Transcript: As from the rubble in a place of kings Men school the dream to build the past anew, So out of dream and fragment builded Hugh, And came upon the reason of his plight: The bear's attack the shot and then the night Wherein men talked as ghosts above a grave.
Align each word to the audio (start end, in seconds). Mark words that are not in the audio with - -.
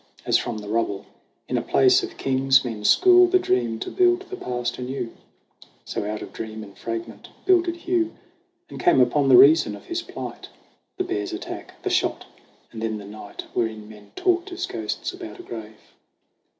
As 0.25 0.35
from 0.35 0.57
the 0.57 0.67
rubble 0.67 1.05
in 1.47 1.59
a 1.59 1.61
place 1.61 2.01
of 2.01 2.17
kings 2.17 2.65
Men 2.65 2.83
school 2.83 3.27
the 3.27 3.37
dream 3.37 3.77
to 3.81 3.91
build 3.91 4.21
the 4.31 4.35
past 4.35 4.79
anew, 4.79 5.13
So 5.85 6.05
out 6.09 6.23
of 6.23 6.33
dream 6.33 6.63
and 6.63 6.75
fragment 6.75 7.27
builded 7.45 7.75
Hugh, 7.75 8.15
And 8.67 8.79
came 8.79 8.99
upon 8.99 9.29
the 9.29 9.37
reason 9.37 9.75
of 9.75 9.85
his 9.85 10.01
plight: 10.01 10.49
The 10.97 11.03
bear's 11.03 11.33
attack 11.33 11.83
the 11.83 11.91
shot 11.91 12.25
and 12.71 12.81
then 12.81 12.97
the 12.97 13.05
night 13.05 13.43
Wherein 13.53 13.87
men 13.87 14.11
talked 14.15 14.51
as 14.51 14.65
ghosts 14.65 15.13
above 15.13 15.39
a 15.39 15.43
grave. 15.43 15.93